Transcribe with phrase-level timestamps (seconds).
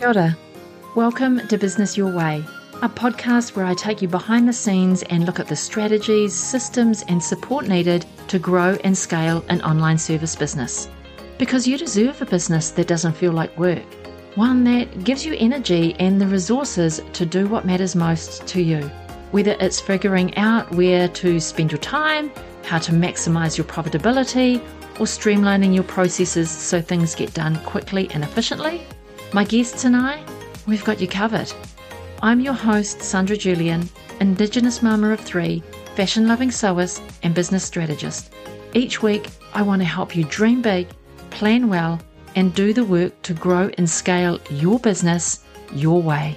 [0.00, 0.38] Kia ora.
[0.96, 2.42] Welcome to Business Your Way,
[2.80, 7.04] a podcast where I take you behind the scenes and look at the strategies, systems,
[7.08, 10.88] and support needed to grow and scale an online service business.
[11.36, 13.84] Because you deserve a business that doesn't feel like work,
[14.36, 18.80] one that gives you energy and the resources to do what matters most to you.
[19.32, 22.32] Whether it's figuring out where to spend your time,
[22.64, 24.62] how to maximize your profitability,
[24.98, 28.86] or streamlining your processes so things get done quickly and efficiently,
[29.32, 30.22] my guests and I,
[30.66, 31.52] we've got you covered.
[32.20, 33.88] I'm your host, Sandra Julian,
[34.20, 35.62] Indigenous mama of three,
[35.94, 38.32] fashion loving sewist, and business strategist.
[38.74, 40.88] Each week, I want to help you dream big,
[41.30, 42.00] plan well,
[42.34, 46.36] and do the work to grow and scale your business your way.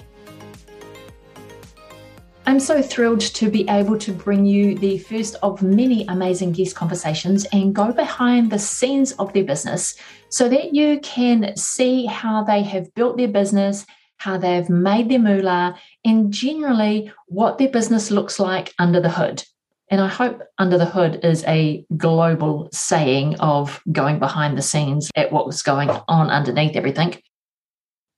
[2.46, 6.76] I'm so thrilled to be able to bring you the first of many amazing guest
[6.76, 9.96] conversations and go behind the scenes of their business
[10.28, 13.86] so that you can see how they have built their business,
[14.18, 19.44] how they've made their moolah, and generally what their business looks like under the hood.
[19.90, 25.10] And I hope under the hood is a global saying of going behind the scenes
[25.16, 27.16] at what was going on underneath everything.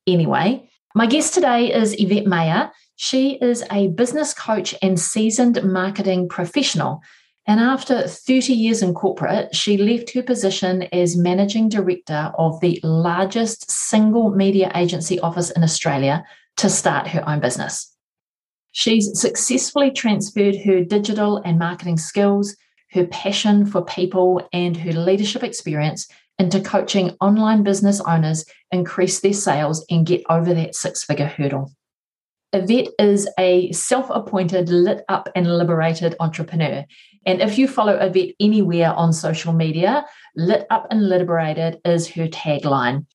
[0.08, 2.72] Anyway, my guest today is Yvette Mayer.
[2.96, 7.02] She is a business coach and seasoned marketing professional.
[7.46, 12.80] And after 30 years in corporate, she left her position as managing director of the
[12.84, 16.24] largest single media agency office in Australia
[16.58, 17.94] to start her own business.
[18.72, 22.56] She's successfully transferred her digital and marketing skills,
[22.92, 26.08] her passion for people, and her leadership experience
[26.40, 31.72] into coaching online business owners increase their sales and get over that six figure hurdle.
[32.56, 36.86] Yvette is a self appointed, lit up, and liberated entrepreneur.
[37.26, 40.06] And if you follow Yvette anywhere on social media,
[40.38, 43.08] lit up and liberated is her tagline.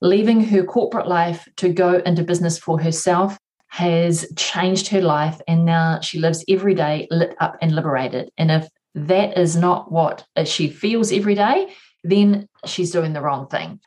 [0.00, 3.36] Leaving her corporate life to go into business for herself
[3.68, 5.38] has changed her life.
[5.46, 8.30] And now she lives every day lit up and liberated.
[8.38, 13.48] And if that is not what she feels every day, then she's doing the wrong
[13.48, 13.80] thing.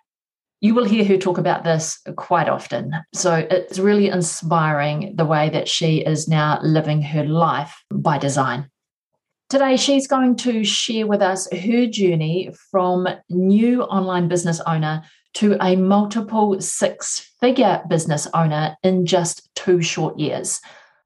[0.66, 2.92] You will hear her talk about this quite often.
[3.14, 8.72] So it's really inspiring the way that she is now living her life by design.
[9.48, 15.03] Today, she's going to share with us her journey from new online business owner
[15.36, 20.62] to a multiple six figure business owner in just two short years.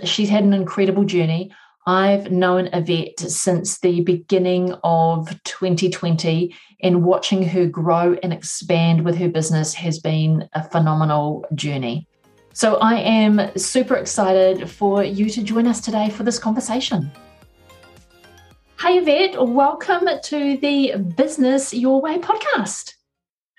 [0.05, 1.51] She's had an incredible journey.
[1.89, 9.15] I've known Yvette since the beginning of 2020, and watching her grow and expand with
[9.15, 12.07] her business has been a phenomenal journey.
[12.53, 17.09] So, I am super excited for you to join us today for this conversation.
[18.79, 22.93] Hey, Yvette, welcome to the Business Your Way podcast.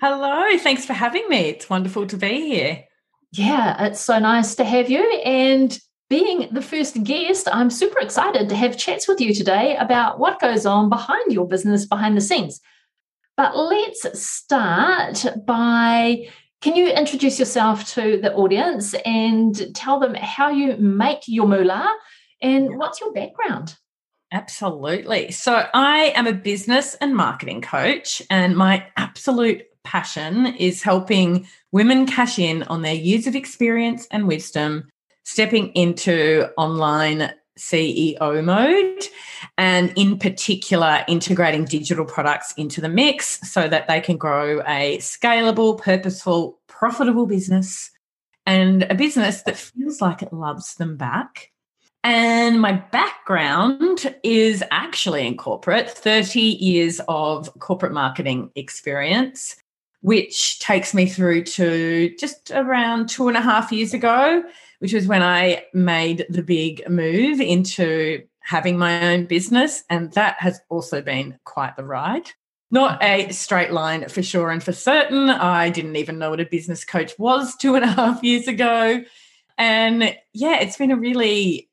[0.00, 1.48] Hello, thanks for having me.
[1.48, 2.84] It's wonderful to be here.
[3.32, 5.02] Yeah, it's so nice to have you.
[5.24, 5.76] And
[6.10, 10.40] being the first guest, I'm super excited to have chats with you today about what
[10.40, 12.60] goes on behind your business, behind the scenes.
[13.36, 16.28] But let's start by
[16.60, 21.90] can you introduce yourself to the audience and tell them how you make your moolah
[22.42, 23.76] and what's your background?
[24.32, 25.30] Absolutely.
[25.30, 32.06] So, I am a business and marketing coach, and my absolute passion is helping women
[32.06, 34.88] cash in on their years of experience and wisdom
[35.30, 39.04] stepping into online CEO mode,
[39.56, 44.98] and in particular, integrating digital products into the mix so that they can grow a
[44.98, 47.92] scalable, purposeful, profitable business
[48.44, 51.52] and a business that feels like it loves them back.
[52.02, 59.54] And my background is actually in corporate 30 years of corporate marketing experience,
[60.00, 64.42] which takes me through to just around two and a half years ago
[64.80, 69.84] which was when I made the big move into having my own business.
[69.88, 72.30] And that has also been quite the ride.
[72.70, 75.28] Not a straight line for sure and for certain.
[75.28, 79.02] I didn't even know what a business coach was two and a half years ago.
[79.58, 81.68] And yeah, it's been a really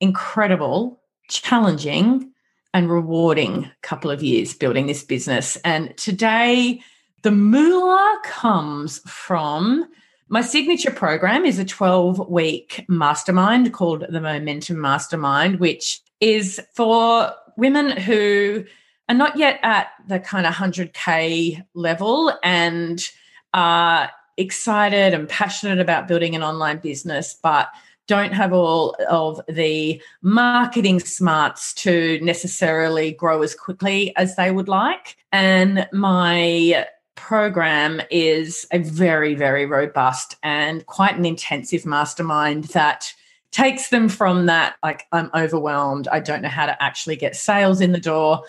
[0.00, 2.32] incredible, challenging,
[2.72, 5.56] and rewarding couple of years building this business.
[5.56, 6.80] And today,
[7.26, 9.84] the moolah comes from
[10.28, 17.32] my signature program is a 12 week mastermind called the Momentum Mastermind, which is for
[17.56, 18.64] women who
[19.08, 23.02] are not yet at the kind of 100K level and
[23.52, 27.70] are excited and passionate about building an online business, but
[28.06, 34.68] don't have all of the marketing smarts to necessarily grow as quickly as they would
[34.68, 35.16] like.
[35.32, 43.12] And my program is a very, very robust and quite an intensive mastermind that
[43.50, 47.80] takes them from that, like, I'm overwhelmed, I don't know how to actually get sales
[47.80, 48.42] in the door,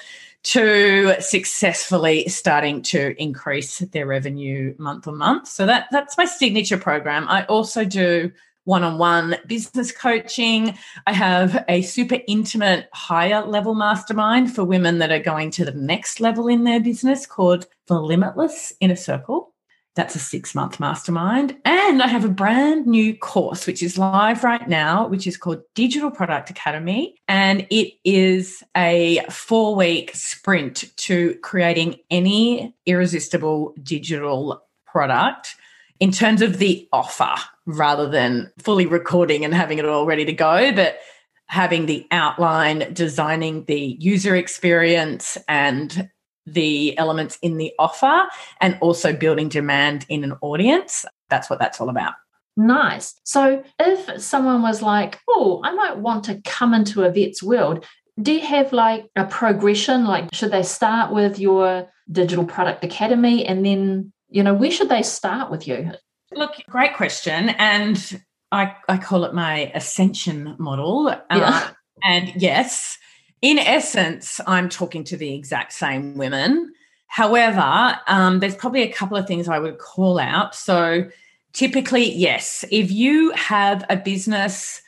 [0.43, 5.47] to successfully starting to increase their revenue month on month.
[5.47, 7.25] So that that's my signature program.
[7.27, 8.31] I also do
[8.67, 10.77] one-on-one business coaching.
[11.07, 15.71] I have a super intimate higher level mastermind for women that are going to the
[15.71, 19.53] next level in their business called The Limitless Inner Circle.
[19.95, 21.55] That's a six month mastermind.
[21.63, 25.61] And I have a brand new course, which is live right now, which is called
[25.73, 27.15] Digital Product Academy.
[27.29, 35.55] And it is a four week sprint to creating any irresistible digital product
[35.99, 37.35] in terms of the offer
[37.65, 40.71] rather than fully recording and having it all ready to go.
[40.73, 40.99] But
[41.47, 46.09] having the outline, designing the user experience, and
[46.47, 48.23] the elements in the offer
[48.61, 51.05] and also building demand in an audience.
[51.29, 52.13] That's what that's all about.
[52.55, 53.15] Nice.
[53.23, 57.85] So if someone was like, oh, I might want to come into Yvette's world,
[58.19, 60.05] do you have like a progression?
[60.05, 64.89] Like, should they start with your digital product academy and then, you know, where should
[64.89, 65.91] they start with you?
[66.33, 67.49] Look, great question.
[67.49, 68.21] And
[68.51, 71.09] I, I call it my ascension model.
[71.09, 71.17] Yeah.
[71.31, 71.69] Uh,
[72.03, 72.97] and yes,
[73.41, 76.73] in essence, I'm talking to the exact same women.
[77.07, 80.55] However, um, there's probably a couple of things I would call out.
[80.55, 81.09] So,
[81.53, 84.81] typically, yes, if you have a business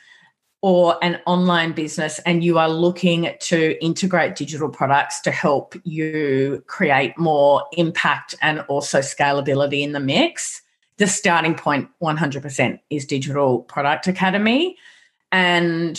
[0.62, 6.62] or an online business and you are looking to integrate digital products to help you
[6.66, 10.60] create more impact and also scalability in the mix,
[10.98, 14.76] the starting point 100% is Digital Product Academy.
[15.32, 15.98] And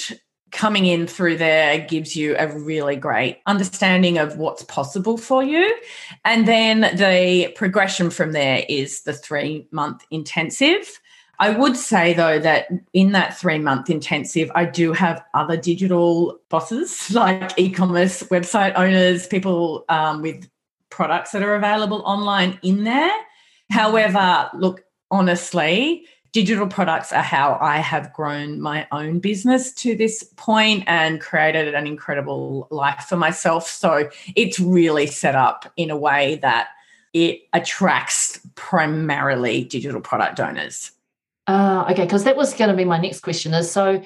[0.52, 5.76] coming in through there gives you a really great understanding of what's possible for you.
[6.24, 11.01] And then the progression from there is the three month intensive.
[11.42, 16.40] I would say though that in that three month intensive, I do have other digital
[16.50, 20.48] bosses like e commerce website owners, people um, with
[20.92, 23.12] products that are available online in there.
[23.72, 30.24] However, look, honestly, digital products are how I have grown my own business to this
[30.36, 33.68] point and created an incredible life for myself.
[33.68, 36.68] So it's really set up in a way that
[37.14, 40.92] it attracts primarily digital product owners.
[41.48, 44.02] Uh, okay, because that was going to be my next question is so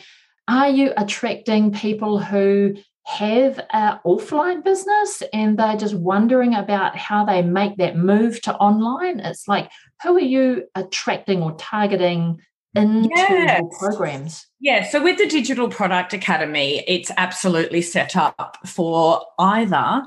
[0.47, 7.23] are you attracting people who have an offline business and they're just wondering about how
[7.23, 9.19] they make that move to online?
[9.19, 9.71] It's like,
[10.03, 12.41] who are you attracting or targeting
[12.75, 13.61] into yes.
[13.79, 14.47] programs?
[14.59, 20.03] Yeah, so with the Digital Product Academy, it's absolutely set up for either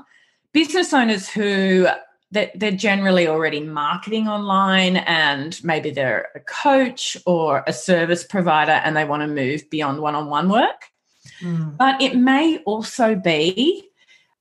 [0.53, 1.87] business owners who
[2.31, 8.71] that they're generally already marketing online and maybe they're a coach or a service provider
[8.71, 10.89] and they want to move beyond one-on-one work
[11.41, 11.77] Mm.
[11.77, 13.89] But it may also be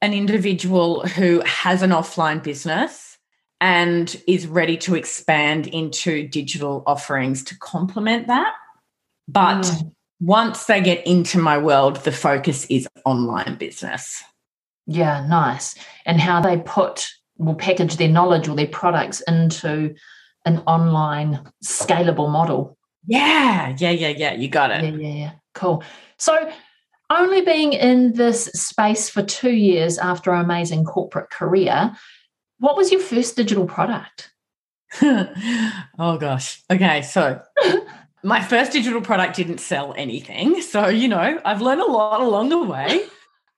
[0.01, 3.19] an individual who has an offline business
[3.61, 8.55] and is ready to expand into digital offerings to complement that.
[9.27, 9.93] But mm.
[10.21, 14.23] once they get into my world, the focus is online business.
[14.87, 15.75] Yeah, nice.
[16.07, 19.95] And how they put will package their knowledge or their products into
[20.45, 22.77] an online scalable model.
[23.07, 24.35] Yeah, yeah, yeah, yeah.
[24.35, 24.85] You got it.
[24.85, 25.33] Yeah, yeah, yeah.
[25.55, 25.83] Cool.
[26.19, 26.51] So
[27.11, 31.95] only being in this space for two years after an amazing corporate career,
[32.59, 34.33] what was your first digital product?
[35.03, 36.63] oh gosh.
[36.71, 37.41] Okay, so
[38.23, 40.61] my first digital product didn't sell anything.
[40.61, 43.03] So, you know, I've learned a lot along the way.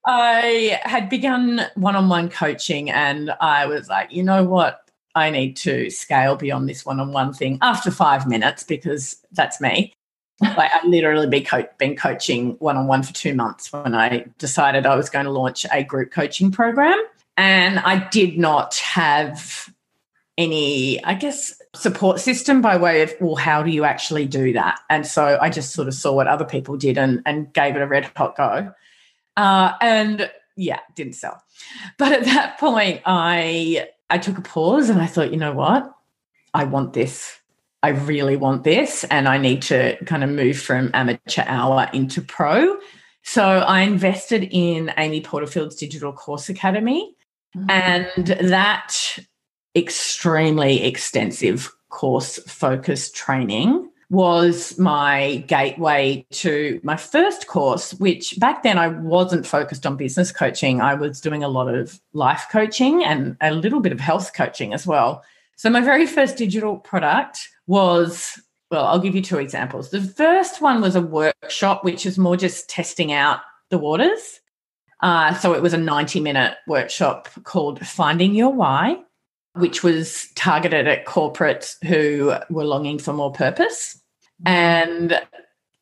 [0.07, 4.89] I had begun one on one coaching and I was like, you know what?
[5.15, 9.61] I need to scale beyond this one on one thing after five minutes because that's
[9.61, 9.93] me
[10.41, 14.27] like I literally been, co- been coaching one on one for two months when I
[14.39, 16.99] decided I was going to launch a group coaching program.
[17.37, 19.73] And I did not have
[20.39, 24.81] any, I guess, support system by way of, well, how do you actually do that?
[24.89, 27.83] And so I just sort of saw what other people did and, and gave it
[27.83, 28.73] a red hot go.
[29.41, 31.43] Uh, and yeah, didn't sell.
[31.97, 35.91] But at that point, I I took a pause and I thought, you know what?
[36.53, 37.39] I want this.
[37.83, 42.21] I really want this and I need to kind of move from amateur hour into
[42.21, 42.77] pro.
[43.23, 47.15] So I invested in Amy Porterfield's Digital Course Academy
[47.57, 47.71] mm-hmm.
[47.71, 49.19] and that
[49.75, 58.77] extremely extensive course focused training was my gateway to my first course, which back then
[58.77, 60.81] I wasn't focused on business coaching.
[60.81, 64.75] I was doing a lot of life coaching and a little bit of health coaching
[64.75, 65.23] as well.
[65.57, 68.41] So, my very first digital product was
[68.71, 69.91] well, I'll give you two examples.
[69.91, 74.41] The first one was a workshop, which is more just testing out the waters.
[75.01, 78.99] Uh, so, it was a 90 minute workshop called Finding Your Why,
[79.55, 84.00] which was targeted at corporates who were longing for more purpose.
[84.45, 85.21] And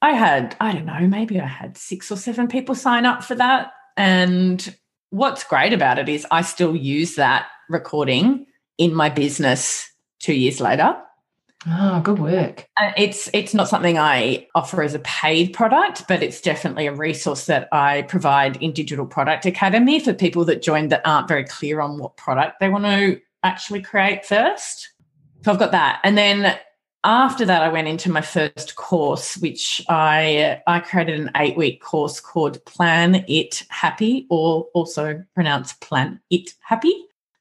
[0.00, 3.34] I had, I don't know, maybe I had six or seven people sign up for
[3.34, 3.72] that.
[3.96, 4.74] And
[5.10, 8.46] what's great about it is I still use that recording
[8.78, 10.96] in my business two years later.
[11.66, 12.68] Oh, good work.
[12.80, 16.94] Uh, it's it's not something I offer as a paid product, but it's definitely a
[16.94, 21.44] resource that I provide in Digital Product Academy for people that join that aren't very
[21.44, 24.90] clear on what product they want to actually create first.
[25.44, 26.00] So I've got that.
[26.04, 26.56] And then
[27.08, 32.20] after that I went into my first course which I I created an 8-week course
[32.20, 36.92] called Plan It Happy or also pronounced Plan It Happy.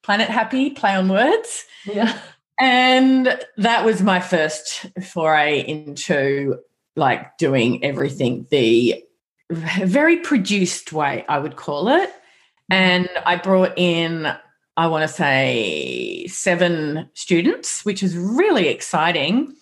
[0.04, 1.66] Planet Happy, play on words.
[1.86, 2.18] Yeah.
[2.60, 6.60] And that was my first foray into
[6.96, 9.04] like doing everything the
[9.52, 12.10] very produced way, I would call it.
[12.10, 12.74] Mm-hmm.
[12.74, 14.34] And I brought in,
[14.78, 19.56] I want to say, seven students, which is really exciting.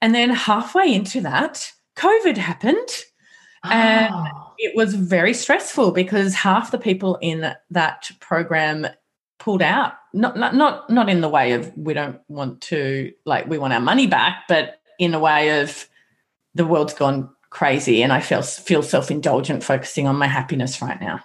[0.00, 2.88] And then halfway into that, COVID happened.
[3.64, 3.70] Oh.
[3.70, 4.52] And ah.
[4.58, 8.86] it was very stressful because half the people in that program
[9.40, 13.46] pulled out not not not not in the way of we don't want to like
[13.46, 15.88] we want our money back but in a way of
[16.54, 21.18] the world's gone crazy and i feel feel self-indulgent focusing on my happiness right now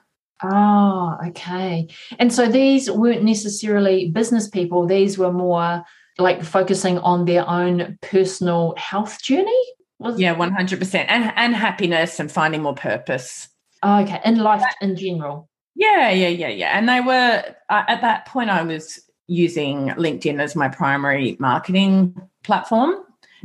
[0.44, 1.88] oh okay.
[2.20, 4.86] And so these weren't necessarily business people.
[4.86, 5.84] These were more
[6.18, 9.51] like focusing on their own personal health journey?
[10.00, 13.48] Was yeah 100% and, and happiness and finding more purpose.
[13.82, 14.20] Oh, okay.
[14.25, 15.50] In life in general.
[15.75, 16.77] Yeah, yeah, yeah, yeah.
[16.77, 22.15] And they were, uh, at that point, I was using LinkedIn as my primary marketing
[22.44, 22.96] platform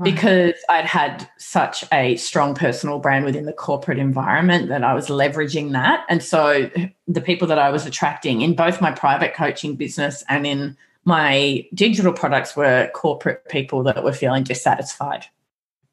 [0.02, 5.08] because I'd had such a strong personal brand within the corporate environment that I was
[5.08, 6.04] leveraging that.
[6.08, 10.24] And so uh, the people that I was attracting in both my private coaching business
[10.28, 15.26] and in my digital products were corporate people that were feeling dissatisfied.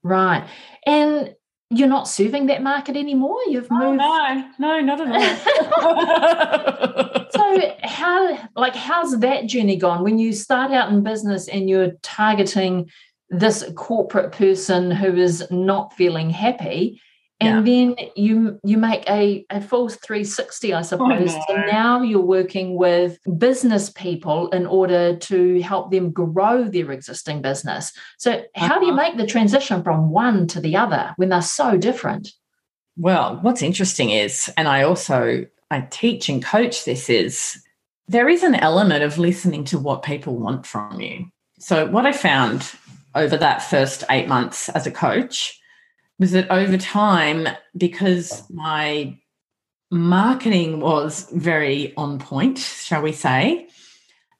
[0.03, 0.47] Right.
[0.85, 1.35] And
[1.69, 3.39] you're not serving that market anymore.
[3.47, 3.97] You've oh, moved.
[3.99, 5.07] No, no, not at
[5.83, 7.27] all.
[7.31, 10.03] so how, like, how's that journey gone?
[10.03, 12.89] When you start out in business and you're targeting
[13.29, 17.01] this corporate person who is not feeling happy,
[17.39, 17.73] and yeah.
[17.73, 21.55] then you you make a, a full 360 i suppose oh, no.
[21.55, 27.41] and now you're working with business people in order to help them grow their existing
[27.41, 28.79] business so how uh-huh.
[28.79, 29.01] do you uh-huh.
[29.01, 32.29] make the transition from one to the other when they're so different
[32.97, 37.61] well what's interesting is and i also i teach and coach this is
[38.07, 41.25] there is an element of listening to what people want from you
[41.59, 42.71] so what i found
[43.17, 45.59] over that first eight months as a coach
[46.19, 49.17] was that over time, because my
[49.91, 53.67] marketing was very on point, shall we say,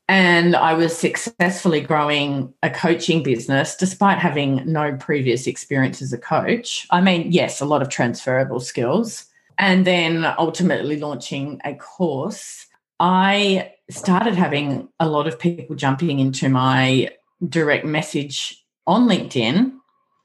[0.09, 6.17] and I was successfully growing a coaching business despite having no previous experience as a
[6.17, 6.87] coach.
[6.91, 9.25] I mean, yes, a lot of transferable skills.
[9.59, 12.67] And then ultimately launching a course,
[12.99, 17.09] I started having a lot of people jumping into my
[17.47, 19.73] direct message on LinkedIn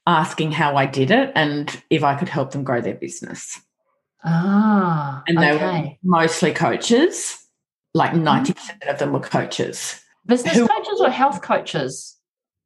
[0.07, 3.61] asking how I did it and if I could help them grow their business.
[4.25, 5.99] Ah, and they okay.
[6.03, 7.39] were mostly coaches.
[7.95, 8.91] Like 90% mm.
[8.91, 10.01] of them were coaches.
[10.25, 12.17] Business who, coaches or health coaches?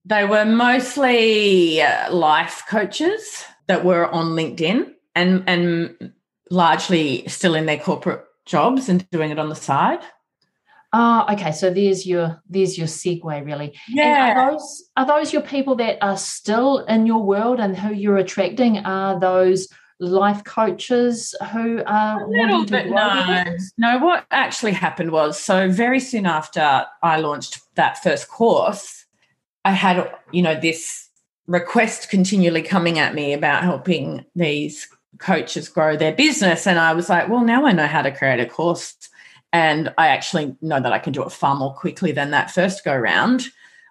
[0.04, 6.12] They were mostly uh, life coaches that were on LinkedIn and and
[6.50, 10.00] largely still in their corporate jobs and doing it on the side.
[10.98, 11.52] Ah, okay.
[11.52, 13.78] So there's your there's your segue, really.
[13.86, 14.30] Yeah.
[14.30, 17.92] And are those are those your people that are still in your world and who
[17.92, 18.78] you're attracting?
[18.78, 19.68] Are those
[20.00, 23.44] life coaches who are a little bit no.
[23.76, 29.04] No, what actually happened was so very soon after I launched that first course,
[29.66, 31.10] I had you know this
[31.46, 34.88] request continually coming at me about helping these
[35.18, 38.40] coaches grow their business, and I was like, well, now I know how to create
[38.40, 38.94] a course
[39.52, 42.84] and I actually know that I can do it far more quickly than that first
[42.84, 43.46] go round,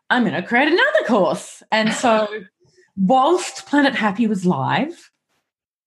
[0.10, 1.64] I'm going to create another course.
[1.72, 2.28] And so,
[2.98, 5.12] whilst Planet Happy was live,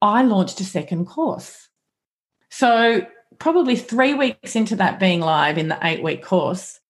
[0.02, 1.68] I launched a second course.
[2.50, 3.06] So,
[3.38, 6.80] probably three weeks into that being live in the eight week course,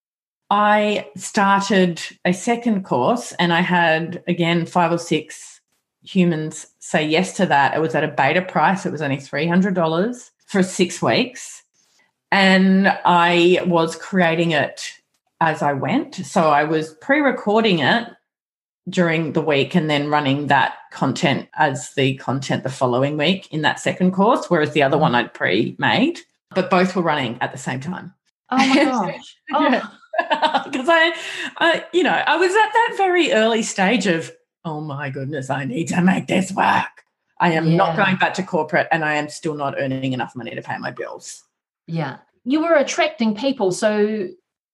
[0.51, 5.61] I started a second course and I had, again, five or six
[6.03, 7.75] humans say yes to that.
[7.75, 11.65] It was at a beta price, it was only $300 for six weeks
[12.31, 14.93] and I was creating it
[15.41, 16.15] as I went.
[16.15, 18.09] So I was pre recording it
[18.89, 23.63] during the week and then running that content as the content the following week in
[23.63, 26.21] that second course, whereas the other one I'd pre made,
[26.55, 28.15] but both were running at the same time.
[28.51, 29.37] Oh my gosh.
[29.55, 29.95] Oh.
[30.65, 31.15] Because I,
[31.59, 34.33] I, you know, I was at that very early stage of,
[34.65, 37.05] oh my goodness, I need to make this work.
[37.39, 37.77] I am yeah.
[37.77, 40.77] not going back to corporate and I am still not earning enough money to pay
[40.79, 41.45] my bills.
[41.89, 42.19] Yeah.
[42.45, 43.73] You were attracting people.
[43.73, 44.29] So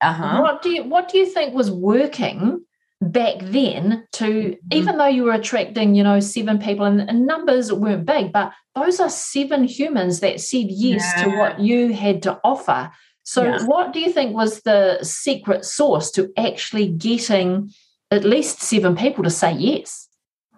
[0.04, 0.42] uh-huh.
[0.42, 2.64] what do you what do you think was working
[3.00, 4.68] back then to mm-hmm.
[4.71, 8.52] even though you were attracting you know seven people and, and, numbers weren't big but
[8.75, 11.25] those are seven humans that said yes yeah.
[11.25, 12.90] to what you had to offer
[13.23, 13.64] so yeah.
[13.64, 17.71] what do you think was the secret source to actually getting
[18.11, 20.09] at least seven people to say yes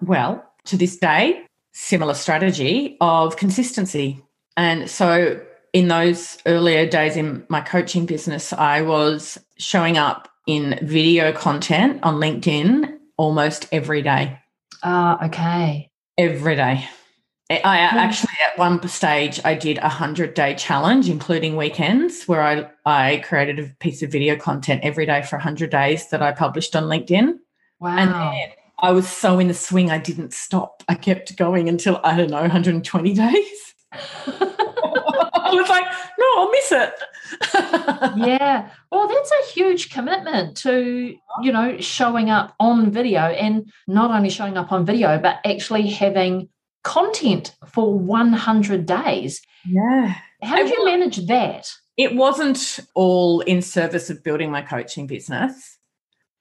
[0.01, 1.41] well to this day
[1.73, 4.23] similar strategy of consistency
[4.57, 5.41] and so
[5.77, 11.99] in those earlier days in my coaching business i was showing up in video content
[12.03, 14.39] on LinkedIn almost every day.
[14.83, 15.91] Ah, uh, okay.
[16.17, 16.89] Every day.
[17.49, 22.69] I actually at one stage I did a hundred day challenge, including weekends, where I
[22.85, 26.75] I created a piece of video content every day for hundred days that I published
[26.75, 27.35] on LinkedIn.
[27.79, 27.97] Wow.
[27.97, 28.49] And then
[28.81, 30.83] I was so in the swing I didn't stop.
[30.89, 33.75] I kept going until I don't know 120 days.
[35.51, 35.85] I was like,
[36.19, 36.95] no, I'll miss it.
[38.29, 38.71] yeah.
[38.91, 44.31] Well, that's a huge commitment to, you know, showing up on video and not only
[44.31, 46.49] showing up on video, but actually having
[46.85, 49.43] content for 100 days.
[49.69, 50.15] Yeah.
[50.43, 51.71] How did you manage that?
[51.97, 55.79] It wasn't all in service of building my coaching business.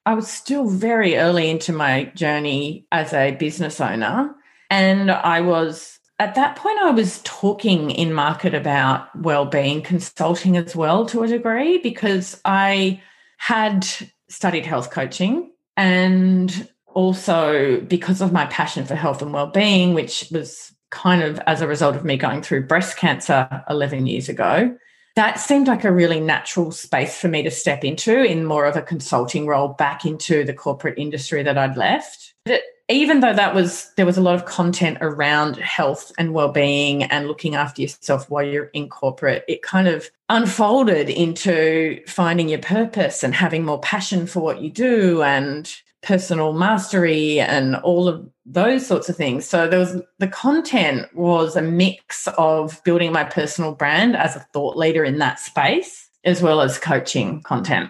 [0.06, 4.36] I was still very early into my journey as a business owner.
[4.70, 10.76] And I was at that point, I was talking in market about well-being consulting as
[10.76, 13.02] well to a degree because I
[13.38, 13.86] had
[14.30, 20.74] studied health coaching and also because of my passion for health and well-being, which was
[20.90, 24.76] kind of as a result of me going through breast cancer 11 years ago,
[25.18, 28.78] that seemed like a really natural space for me to step into in more of
[28.78, 32.34] a consulting role back into the corporate industry that I'd left.
[32.46, 37.04] It even though that was there was a lot of content around health and well-being
[37.04, 42.60] and looking after yourself while you're in corporate it kind of unfolded into finding your
[42.60, 48.30] purpose and having more passion for what you do and personal mastery and all of
[48.46, 49.44] those sorts of things.
[49.44, 54.46] So there was the content was a mix of building my personal brand as a
[54.54, 57.90] thought leader in that space as well as coaching content.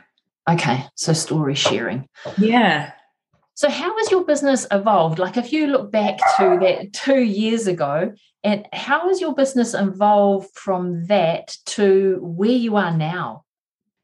[0.50, 2.08] Okay so story sharing.
[2.38, 2.92] Yeah
[3.56, 5.18] so, how has your business evolved?
[5.18, 8.14] Like, if you look back to that two years ago,
[8.44, 13.46] and how has your business evolved from that to where you are now?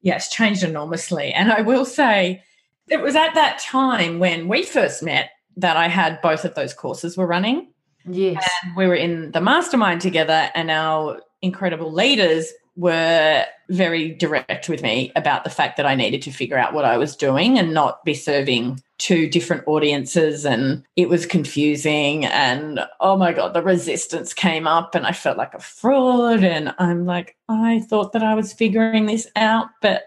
[0.01, 1.33] Yeah, it's changed enormously.
[1.33, 2.41] And I will say,
[2.87, 6.73] it was at that time when we first met that I had both of those
[6.73, 7.73] courses were running.
[8.09, 8.49] Yes.
[8.63, 14.82] And we were in the mastermind together, and our incredible leaders were very direct with
[14.82, 17.76] me about the fact that I needed to figure out what I was doing and
[17.76, 20.46] not be serving two different audiences.
[20.46, 22.26] And it was confusing.
[22.26, 26.44] And oh my God, the resistance came up and I felt like a fraud.
[26.44, 30.06] And I'm like, I thought that I was figuring this out, but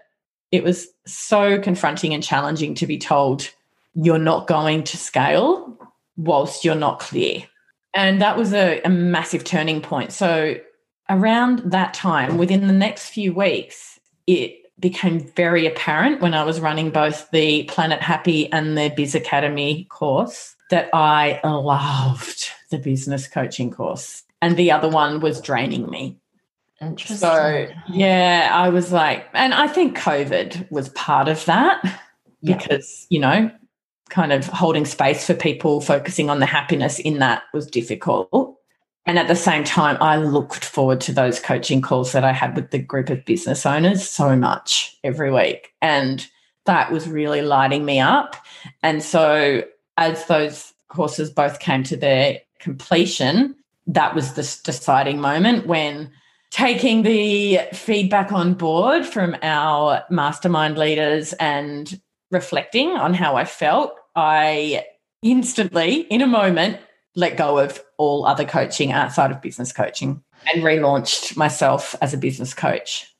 [0.51, 3.49] it was so confronting and challenging to be told
[3.93, 5.79] you're not going to scale
[6.17, 7.41] whilst you're not clear.
[7.93, 10.11] And that was a, a massive turning point.
[10.11, 10.57] So
[11.09, 16.59] around that time, within the next few weeks, it became very apparent when I was
[16.59, 23.27] running both the Planet Happy and the Biz Academy course that I loved the business
[23.27, 24.23] coaching course.
[24.41, 26.17] And the other one was draining me.
[26.81, 27.17] Interesting.
[27.17, 32.01] So, yeah, I was like, and I think COVID was part of that
[32.43, 33.49] because, you know,
[34.09, 38.54] kind of holding space for people, focusing on the happiness in that was difficult.
[39.05, 42.55] And at the same time, I looked forward to those coaching calls that I had
[42.55, 45.73] with the group of business owners so much every week.
[45.81, 46.27] And
[46.65, 48.35] that was really lighting me up.
[48.81, 49.63] And so,
[49.97, 53.55] as those courses both came to their completion,
[53.87, 56.11] that was the deciding moment when
[56.49, 61.99] taking the feedback on board from our mastermind leaders and
[62.31, 64.85] reflecting on how I felt, I
[65.21, 66.79] instantly, in a moment,
[67.15, 70.23] let go of all other coaching outside of business coaching
[70.53, 73.11] and relaunched myself as a business coach.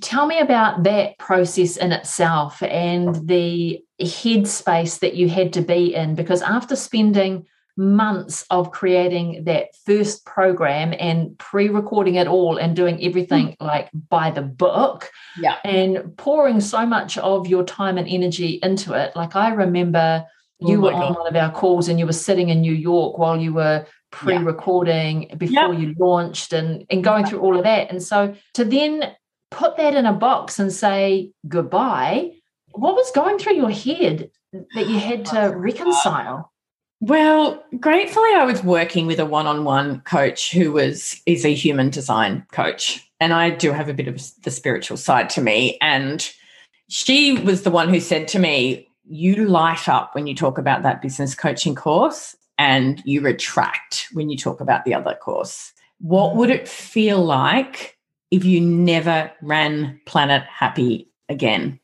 [0.00, 5.94] Tell me about that process in itself and the headspace that you had to be
[5.94, 12.76] in because after spending months of creating that first program and pre-recording it all and
[12.76, 13.56] doing everything mm.
[13.60, 18.92] like by the book yeah and pouring so much of your time and energy into
[18.92, 20.22] it like i remember
[20.66, 23.18] you oh were on one of our calls and you were sitting in new york
[23.18, 25.34] while you were pre-recording yeah.
[25.36, 25.78] before yeah.
[25.78, 29.14] you launched and and going through all of that and so to then
[29.50, 32.30] put that in a box and say goodbye
[32.72, 34.30] what was going through your head
[34.74, 36.52] that you had to reconcile
[37.04, 42.46] well, gratefully, I was working with a one-on-one coach who was is a human design
[42.52, 45.78] coach, and I do have a bit of the spiritual side to me.
[45.80, 46.32] And
[46.88, 50.82] she was the one who said to me, "You light up when you talk about
[50.82, 55.72] that business coaching course, and you retract when you talk about the other course.
[56.00, 57.98] What would it feel like
[58.30, 61.78] if you never ran Planet Happy again?"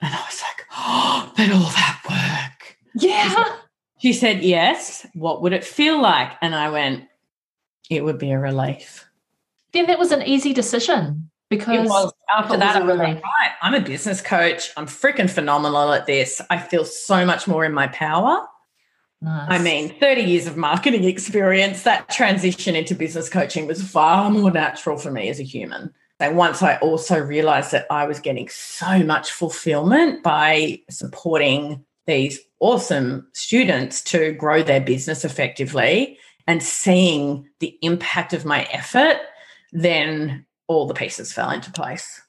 [0.00, 3.56] And I was like, "Oh, but all that work." Yeah.
[3.98, 5.06] She said, Yes.
[5.14, 6.32] What would it feel like?
[6.40, 7.04] And I went,
[7.90, 9.04] It would be a relief.
[9.72, 13.74] Then that was an easy decision because Oh, after that, I was like, right, I'm
[13.74, 14.70] a business coach.
[14.76, 16.40] I'm freaking phenomenal at this.
[16.50, 18.46] I feel so much more in my power.
[19.20, 19.46] Nice.
[19.50, 24.50] I mean, 30 years of marketing experience, that transition into business coaching was far more
[24.50, 25.92] natural for me as a human.
[26.20, 32.40] And once I also realized that I was getting so much fulfillment by supporting these
[32.60, 39.16] awesome students to grow their business effectively and seeing the impact of my effort,
[39.72, 42.22] then all the pieces fell into place.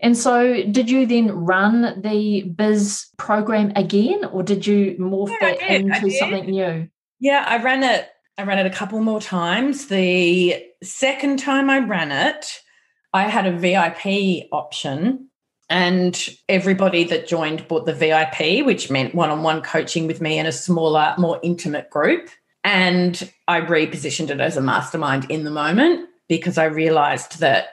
[0.00, 5.54] And so, did you then run the biz program again, or did you morph yeah,
[5.54, 6.88] that into something new?
[7.18, 8.08] Yeah, I ran it.
[8.36, 9.88] I ran it a couple more times.
[9.88, 12.60] The second time I ran it,
[13.12, 15.28] I had a VIP option
[15.70, 20.38] and everybody that joined bought the VIP, which meant one on one coaching with me
[20.38, 22.30] in a smaller, more intimate group.
[22.64, 27.68] And I repositioned it as a mastermind in the moment because I realized that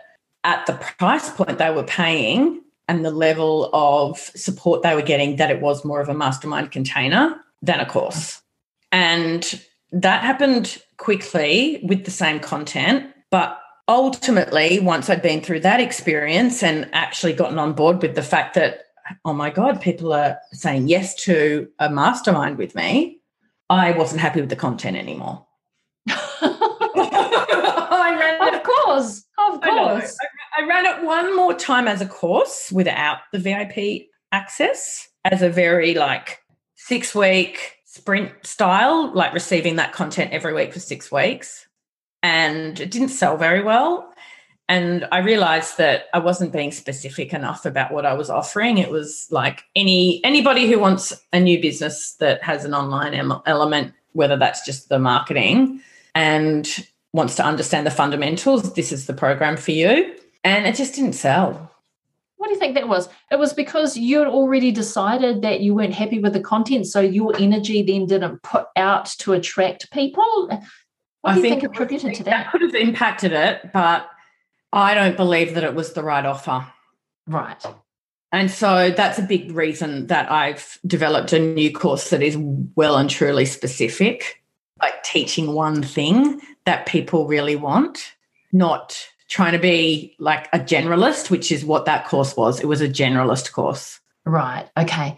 [0.46, 5.38] at the price point they were paying and the level of support they were getting,
[5.38, 8.42] that it was more of a mastermind container than a course.
[8.92, 9.60] And
[9.92, 16.62] that happened quickly with the same content, but ultimately, once I'd been through that experience
[16.62, 18.84] and actually gotten on board with the fact that,
[19.26, 23.20] oh my God, people are saying yes to a mastermind with me,
[23.70, 25.46] I wasn't happy with the content anymore.
[28.54, 29.26] of course,
[29.56, 30.18] of course.
[30.58, 35.42] I, I ran it one more time as a course without the VIP access as
[35.42, 36.40] a very like
[36.76, 41.66] six week sprint style, like receiving that content every week for six weeks
[42.26, 44.12] and it didn't sell very well.
[44.68, 48.80] And I realized that I wasn't being specific enough about what I was offering.
[48.80, 53.14] It was like any anybody who wants a new business that has an online
[53.46, 55.82] element, whether that's just the marketing
[56.16, 56.68] and
[57.16, 60.14] wants to understand the fundamentals, this is the program for you.
[60.44, 61.72] And it just didn't sell.
[62.36, 63.08] What do you think that was?
[63.32, 67.00] It was because you had already decided that you weren't happy with the content, so
[67.00, 70.48] your energy then didn't put out to attract people.
[71.22, 72.44] What I think, think attributed to that?
[72.44, 74.08] That could have impacted it, but
[74.74, 76.68] I don't believe that it was the right offer.
[77.26, 77.64] Right.
[78.32, 82.38] And so that's a big reason that I've developed a new course that is
[82.76, 84.44] well and truly specific,
[84.82, 88.14] like teaching one thing that people really want,
[88.52, 92.60] not trying to be like a generalist, which is what that course was.
[92.60, 94.00] It was a generalist course.
[94.26, 94.70] Right.
[94.78, 95.18] Okay.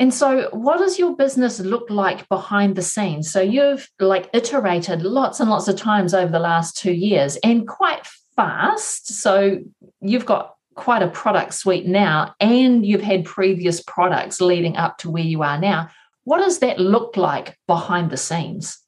[0.00, 3.30] And so, what does your business look like behind the scenes?
[3.30, 7.66] So, you've like iterated lots and lots of times over the last two years and
[7.66, 8.06] quite
[8.36, 9.08] fast.
[9.08, 9.58] So,
[10.00, 15.10] you've got quite a product suite now, and you've had previous products leading up to
[15.10, 15.90] where you are now.
[16.22, 18.78] What does that look like behind the scenes?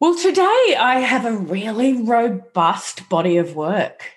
[0.00, 4.12] Well, today I have a really robust body of work.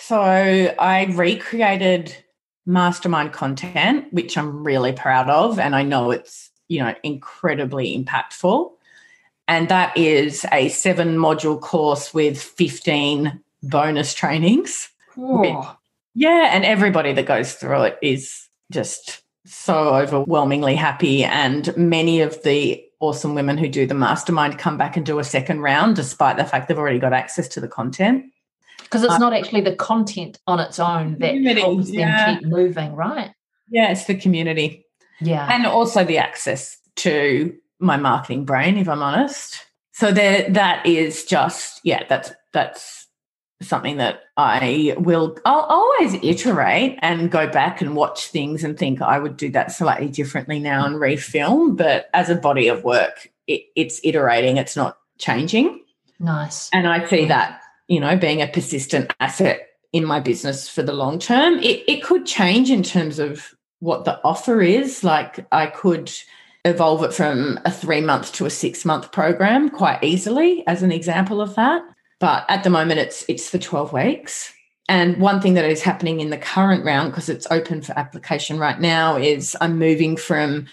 [0.00, 2.14] So, I recreated
[2.66, 5.60] mastermind content, which I'm really proud of.
[5.60, 8.72] And I know it's, you know, incredibly impactful.
[9.46, 14.88] And that is a seven module course with 15 bonus trainings.
[15.16, 15.54] Which,
[16.14, 16.50] yeah.
[16.52, 21.22] And everybody that goes through it is just so overwhelmingly happy.
[21.22, 25.24] And many of the awesome women who do the mastermind come back and do a
[25.24, 28.24] second round, despite the fact they've already got access to the content
[28.92, 32.34] because it's uh, not actually the content on its own that helps them yeah.
[32.34, 33.32] keep moving, right?
[33.70, 34.84] Yeah, it's the community.
[35.18, 35.48] Yeah.
[35.50, 39.64] And also the access to my marketing brain, if I'm honest.
[39.92, 43.01] So there that is just, yeah, that's that's
[43.62, 49.00] something that I will I'll always iterate and go back and watch things and think
[49.00, 51.76] I would do that slightly differently now and refilm.
[51.76, 55.80] But as a body of work, it, it's iterating, it's not changing.
[56.18, 56.70] Nice.
[56.72, 60.92] And I see that, you know, being a persistent asset in my business for the
[60.92, 61.54] long term.
[61.58, 65.04] It, it could change in terms of what the offer is.
[65.04, 66.12] Like I could
[66.64, 70.92] evolve it from a three month to a six month program quite easily as an
[70.92, 71.82] example of that.
[72.22, 74.54] But at the moment it's it's the 12 weeks.
[74.88, 78.60] And one thing that is happening in the current round, because it's open for application
[78.60, 80.66] right now, is I'm moving from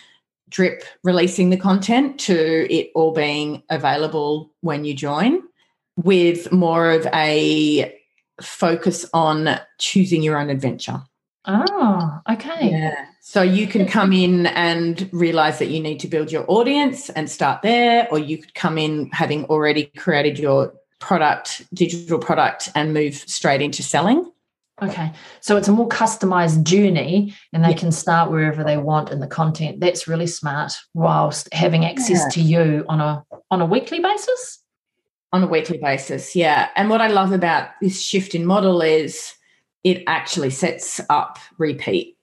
[0.49, 5.41] drip releasing the content to it all being available when you join
[5.95, 7.97] with more of a
[8.39, 11.01] focus on choosing your own adventure.
[11.45, 12.69] Oh, okay.
[12.69, 13.05] Yeah.
[13.21, 17.27] So you can come in and realize that you need to build your audience and
[17.27, 22.93] start there, or you could come in having already created your product, digital product, and
[22.93, 24.29] move straight into selling.
[24.81, 25.11] Okay.
[25.41, 27.75] So it's a more customized journey and they yeah.
[27.75, 29.79] can start wherever they want in the content.
[29.79, 32.29] That's really smart whilst having access yeah.
[32.29, 34.59] to you on a on a weekly basis?
[35.31, 36.69] On a weekly basis, yeah.
[36.75, 39.33] And what I love about this shift in model is
[39.83, 42.17] it actually sets up repeat.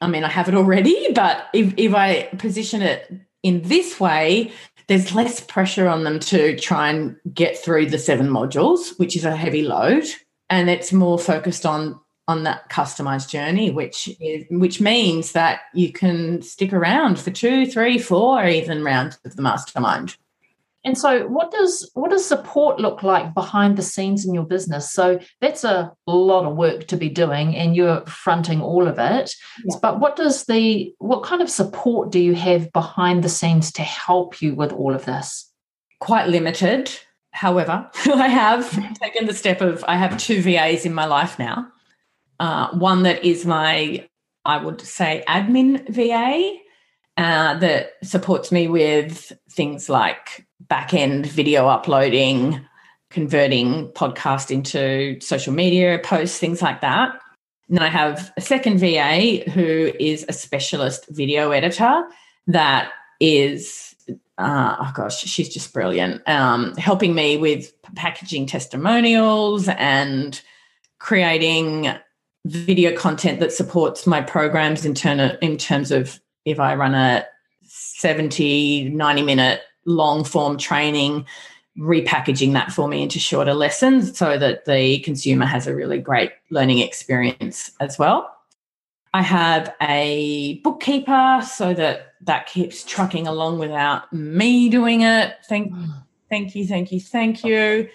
[0.00, 3.10] I mean, I have it already, but if, if I position it
[3.42, 4.52] in this way,
[4.90, 9.24] there's less pressure on them to try and get through the seven modules, which is
[9.24, 10.02] a heavy load.
[10.50, 15.92] And it's more focused on on that customized journey, which is which means that you
[15.92, 20.16] can stick around for two, three, four, even rounds of the mastermind.
[20.84, 24.90] And so what does what does support look like behind the scenes in your business?
[24.90, 29.34] So that's a lot of work to be doing and you're fronting all of it.
[29.64, 29.76] Yeah.
[29.82, 33.82] But what does the what kind of support do you have behind the scenes to
[33.82, 35.52] help you with all of this?
[36.00, 36.90] Quite limited.
[37.32, 38.70] However, I have
[39.02, 41.68] taken the step of I have two VAs in my life now.
[42.38, 44.08] Uh, one that is my,
[44.46, 46.56] I would say, admin VA
[47.18, 52.60] uh, that supports me with things like back end video uploading,
[53.10, 57.20] converting podcast into social media posts, things like that.
[57.68, 62.04] And then I have a second VA who is a specialist video editor
[62.48, 63.94] that is,
[64.38, 70.40] uh, oh gosh, she's just brilliant, um, helping me with packaging testimonials and
[70.98, 71.92] creating
[72.46, 77.24] video content that supports my programs in, turn, in terms of if I run a
[77.62, 81.26] 70, 90 minute long form training,
[81.78, 86.32] repackaging that for me into shorter lessons so that the consumer has a really great
[86.50, 88.36] learning experience as well.
[89.12, 95.34] I have a bookkeeper so that that keeps trucking along without me doing it.
[95.48, 95.72] Thank,
[96.28, 97.88] thank you, thank you, thank you.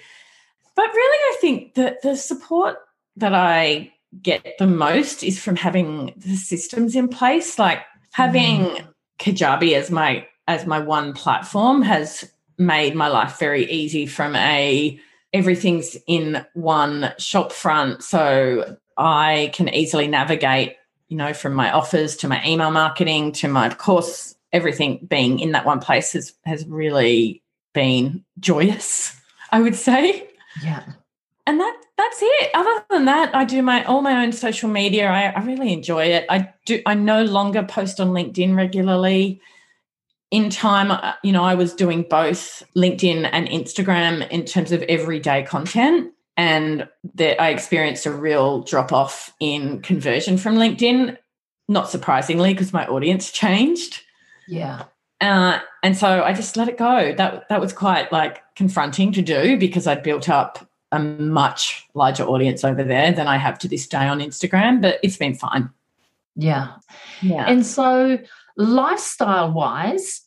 [0.76, 2.78] But really, I think that the support
[3.16, 7.80] that I get the most is from having the systems in place, like
[8.12, 8.88] having mm.
[9.20, 15.00] Kajabi as my as my one platform has made my life very easy from a
[15.34, 18.04] everything's in one shop front.
[18.04, 20.78] So i can easily navigate
[21.10, 25.52] you know from my offers to my email marketing to my course everything being in
[25.52, 29.20] that one place has has really been joyous
[29.52, 30.28] i would say.
[30.64, 30.84] Yeah.
[31.48, 32.52] And that that's it.
[32.54, 35.10] Other than that i do my all my own social media.
[35.10, 36.26] I, I really enjoy it.
[36.30, 39.42] I do i no longer post on linkedin regularly
[40.32, 44.82] in time, uh, you know, I was doing both LinkedIn and Instagram in terms of
[44.84, 46.12] everyday content.
[46.38, 51.18] And that I experienced a real drop off in conversion from LinkedIn,
[51.70, 54.02] not surprisingly, because my audience changed.
[54.46, 54.84] Yeah.
[55.22, 57.14] Uh, and so I just let it go.
[57.16, 62.24] That that was quite like confronting to do because I'd built up a much larger
[62.24, 65.70] audience over there than I have to this day on Instagram, but it's been fine.
[66.36, 66.74] Yeah.
[67.22, 67.46] Yeah.
[67.48, 68.20] And so
[68.58, 70.22] lifestyle wise,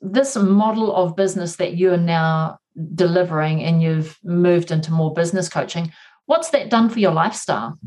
[0.00, 2.58] this model of business that you're now
[2.94, 5.92] delivering and you've moved into more business coaching,
[6.26, 7.78] what's that done for your lifestyle?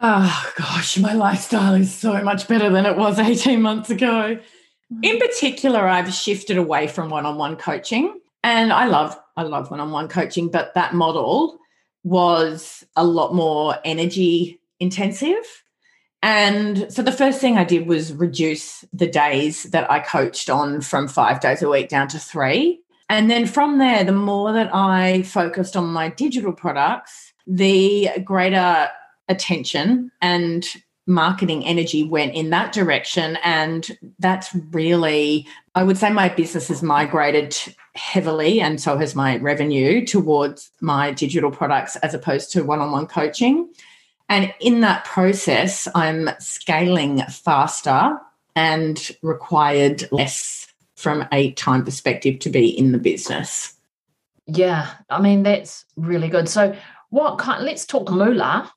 [0.00, 4.38] Oh gosh, my lifestyle is so much better than it was 18 months ago.
[4.92, 5.04] Mm-hmm.
[5.04, 10.50] In particular, I've shifted away from one-on-one coaching and I love I love one-on-one coaching,
[10.50, 11.58] but that model
[12.04, 15.44] was a lot more energy intensive
[16.22, 20.80] and so the first thing I did was reduce the days that I coached on
[20.80, 22.80] from five days a week down to three.
[23.08, 28.88] And then from there, the more that I focused on my digital products, the greater
[29.28, 30.66] attention and
[31.06, 33.38] marketing energy went in that direction.
[33.42, 37.56] And that's really, I would say my business has migrated
[37.94, 42.92] heavily, and so has my revenue towards my digital products as opposed to one on
[42.92, 43.72] one coaching.
[44.28, 48.18] And in that process, I'm scaling faster
[48.54, 53.74] and required less from a time perspective to be in the business.
[54.46, 56.48] Yeah, I mean that's really good.
[56.48, 56.76] So
[57.10, 58.70] what kind let's talk moolah.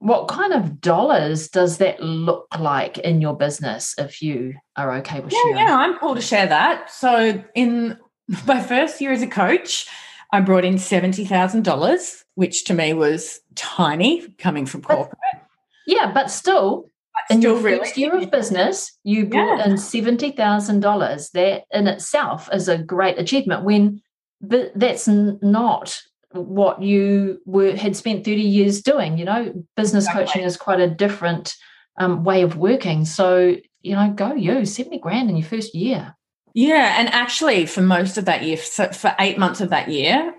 [0.00, 5.20] What kind of dollars does that look like in your business if you are okay
[5.20, 5.58] with yeah, sharing?
[5.58, 6.90] Yeah, I'm cool to share that.
[6.90, 7.98] So in
[8.46, 9.86] my first year as a coach,
[10.32, 15.18] I brought in $70,000, which to me was tiny coming from corporate.
[15.32, 15.42] But,
[15.86, 19.66] yeah, but still, but in your really first year of business, you brought yeah.
[19.66, 21.30] in $70,000.
[21.32, 24.02] That in itself is a great achievement when
[24.40, 26.00] but that's not
[26.32, 30.24] what you were had spent 30 years doing you know business exactly.
[30.26, 31.54] coaching is quite a different
[31.98, 36.14] um, way of working so you know go you 70 grand in your first year
[36.54, 40.34] yeah and actually for most of that year so for eight months of that year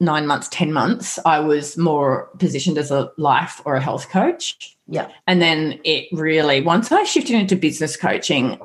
[0.00, 4.76] nine months 10 months i was more positioned as a life or a health coach
[4.86, 8.58] yeah and then it really once i shifted into business coaching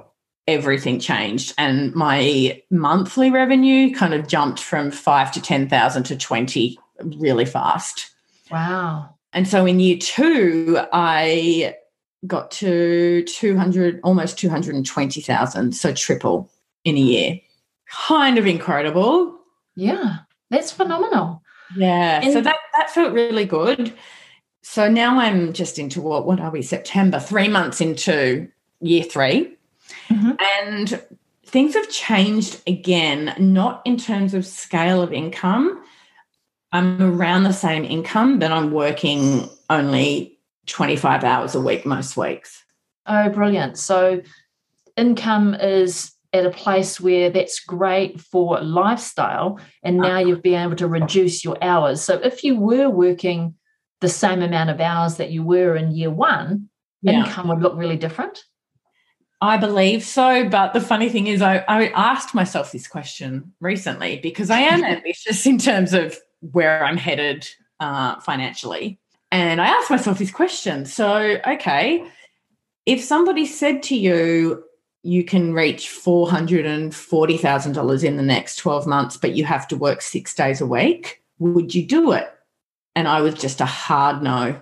[0.48, 6.78] everything changed and my monthly revenue kind of jumped from 5 to 10,000 to 20
[7.17, 8.12] really fast.
[8.52, 9.15] Wow.
[9.32, 11.76] And so in year 2 I
[12.28, 16.50] got to 200 almost 220,000 so triple
[16.84, 17.39] in a year.
[17.89, 19.39] Kind of incredible.
[19.76, 20.17] Yeah.
[20.50, 21.41] That's phenomenal.
[21.76, 22.22] Yeah.
[22.22, 23.93] And so that that felt really good.
[24.62, 28.48] So now I'm just into what what are we September 3 months into
[28.80, 29.58] year 3
[30.10, 30.32] Mm-hmm.
[30.62, 31.02] And
[31.46, 35.84] things have changed again, not in terms of scale of income.
[36.72, 42.63] I'm around the same income, but I'm working only 25 hours a week most weeks.
[43.06, 43.78] Oh, brilliant.
[43.78, 44.22] So
[44.98, 49.60] income is at a place where that's great for lifestyle.
[49.84, 52.02] And now you've been able to reduce your hours.
[52.02, 53.54] So if you were working
[54.02, 56.69] the same amount of hours that you were in year one,
[57.04, 57.26] yeah.
[57.26, 58.43] income would look really different.
[59.41, 60.48] I believe so.
[60.50, 64.84] But the funny thing is, I, I asked myself this question recently because I am
[64.84, 67.48] ambitious in terms of where I'm headed
[67.80, 69.00] uh, financially.
[69.32, 70.86] And I asked myself this question.
[70.86, 72.04] So, okay,
[72.86, 74.63] if somebody said to you,
[75.04, 80.34] you can reach $440,000 in the next 12 months, but you have to work six
[80.34, 82.34] days a week, would you do it?
[82.96, 84.60] And I was just a hard no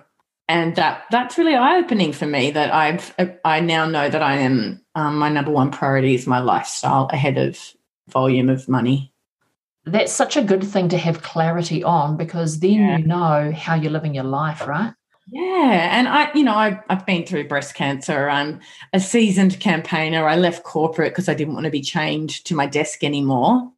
[0.52, 2.50] and that that's really eye opening for me.
[2.50, 6.40] That I've I now know that I am um, my number one priority is my
[6.40, 7.58] lifestyle ahead of
[8.08, 9.12] volume of money.
[9.84, 12.98] That's such a good thing to have clarity on because then yeah.
[12.98, 14.92] you know how you're living your life, right?
[15.30, 18.28] Yeah, and I, you know, I, I've been through breast cancer.
[18.28, 18.60] I'm
[18.92, 20.26] a seasoned campaigner.
[20.26, 23.70] I left corporate because I didn't want to be chained to my desk anymore.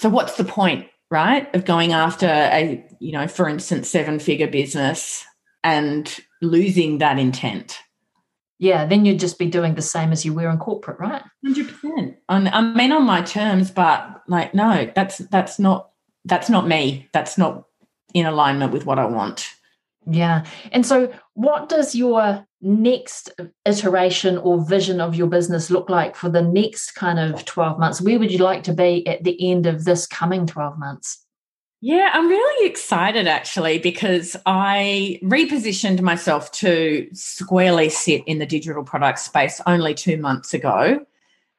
[0.00, 4.48] So what's the point, right, of going after a, you know, for instance, seven figure
[4.48, 5.24] business
[5.64, 7.78] and losing that intent.
[8.58, 11.22] Yeah, then you'd just be doing the same as you were in corporate, right?
[11.44, 12.16] Hundred percent.
[12.28, 15.90] I mean, on my terms, but like, no, that's that's not
[16.24, 17.08] that's not me.
[17.12, 17.66] That's not
[18.14, 19.54] in alignment with what I want.
[20.10, 20.44] Yeah.
[20.72, 23.30] And so, what does your next
[23.66, 28.00] iteration or vision of your business look like for the next kind of 12 months?
[28.00, 31.24] Where would you like to be at the end of this coming 12 months?
[31.80, 38.82] Yeah, I'm really excited actually because I repositioned myself to squarely sit in the digital
[38.82, 41.06] product space only two months ago,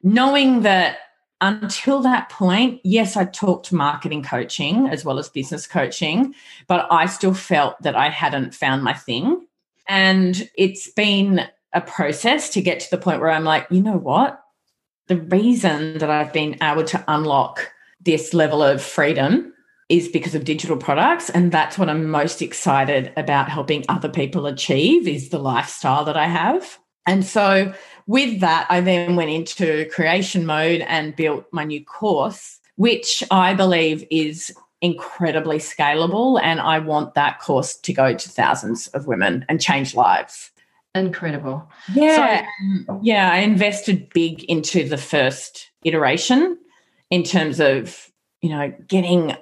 [0.03, 0.97] knowing that
[1.41, 6.33] until that point, yes, I talked marketing coaching as well as business coaching,
[6.67, 9.45] but I still felt that I hadn't found my thing.
[9.87, 13.97] And it's been a process to get to the point where I'm like, you know
[13.97, 14.41] what?
[15.07, 17.71] The reason that I've been able to unlock
[18.01, 19.53] this level of freedom
[19.89, 24.45] is because of digital products and that's what i'm most excited about helping other people
[24.45, 27.73] achieve is the lifestyle that i have and so
[28.09, 33.53] with that i then went into creation mode and built my new course which i
[33.53, 39.45] believe is incredibly scalable and i want that course to go to thousands of women
[39.49, 40.51] and change lives.
[40.95, 41.69] Incredible.
[41.93, 42.45] Yeah so,
[42.91, 46.57] um, yeah i invested big into the first iteration
[47.09, 48.09] in terms of
[48.41, 49.35] you know getting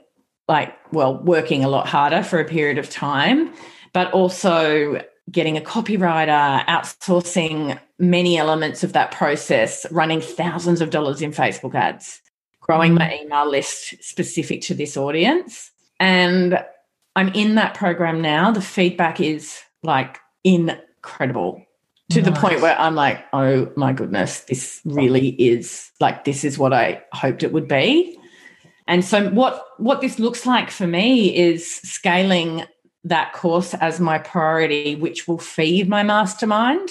[0.48, 3.54] like, well, working a lot harder for a period of time,
[3.94, 5.02] but also
[5.32, 11.76] getting a copywriter, outsourcing many elements of that process, running thousands of dollars in Facebook
[11.76, 12.22] ads,
[12.62, 13.24] growing my mm.
[13.24, 15.72] email list specific to this audience.
[16.00, 16.64] And
[17.16, 18.52] I'm in that program now.
[18.52, 21.66] The feedback is like incredible
[22.12, 22.34] to nice.
[22.34, 26.72] the point where I'm like, oh my goodness, this really is like, this is what
[26.72, 28.18] I hoped it would be.
[28.88, 32.64] And so what what this looks like for me is scaling
[33.10, 36.90] that course as my priority, which will feed my mastermind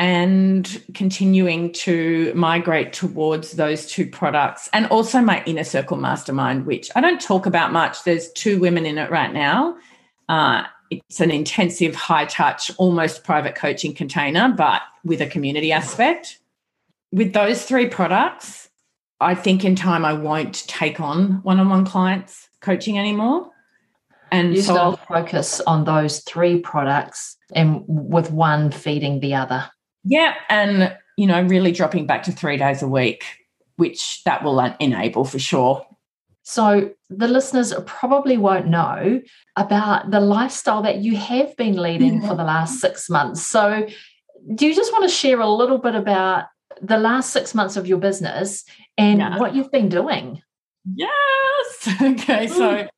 [0.00, 6.90] and continuing to migrate towards those two products and also my inner circle mastermind which
[6.96, 8.02] i don't talk about much.
[8.04, 9.76] There's two women in it right now.
[10.26, 16.38] Uh, it's an intensive high touch almost private coaching container but with a community aspect.
[17.12, 18.70] With those three products
[19.20, 23.50] i think in time i won't take on one-on-one clients coaching anymore
[24.32, 29.70] and you so still focus on those three products and with one feeding the other
[30.04, 30.34] yeah.
[30.48, 33.24] And, you know, really dropping back to three days a week,
[33.76, 35.86] which that will enable for sure.
[36.42, 39.20] So the listeners probably won't know
[39.56, 42.28] about the lifestyle that you have been leading yeah.
[42.28, 43.46] for the last six months.
[43.46, 43.86] So
[44.54, 46.46] do you just want to share a little bit about
[46.80, 48.64] the last six months of your business
[48.96, 49.38] and yeah.
[49.38, 50.42] what you've been doing?
[50.94, 51.10] Yes.
[52.02, 52.46] Okay.
[52.46, 52.88] So mm.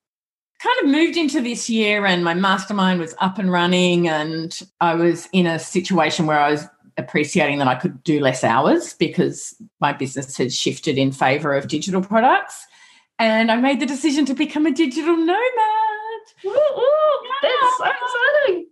[0.63, 4.95] Kind of moved into this year and my mastermind was up and running and I
[4.95, 9.57] was in a situation where I was appreciating that I could do less hours because
[9.81, 12.67] my business had shifted in favor of digital products.
[13.19, 15.39] And I made the decision to become a digital nomad.
[16.45, 18.67] Ooh, ooh, that's so exciting.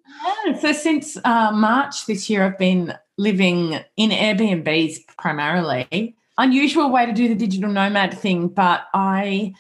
[0.47, 0.59] Yeah.
[0.61, 6.15] So since uh, March this year, I've been living in Airbnbs primarily.
[6.39, 9.55] Unusual way to do the digital nomad thing, but I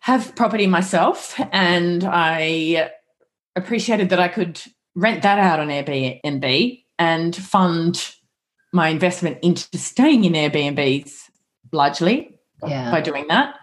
[0.00, 2.90] have property myself and I
[3.56, 4.60] appreciated that I could
[4.94, 8.14] rent that out on Airbnb and fund
[8.72, 11.12] my investment into staying in Airbnbs
[11.72, 12.90] largely yeah.
[12.90, 13.54] by doing that.